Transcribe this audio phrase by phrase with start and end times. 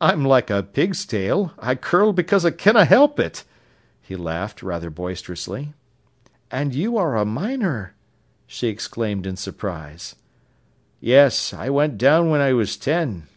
[0.00, 3.44] "I'm like a pig's tail, I curl because I canna help it,"
[4.02, 5.74] he laughed, rather boisterously.
[6.50, 7.94] "And you are a miner!"
[8.48, 10.16] she exclaimed in surprise.
[10.98, 11.52] "Yes.
[11.54, 13.28] I went down when I was ten."